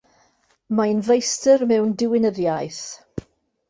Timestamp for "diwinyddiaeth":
2.05-2.85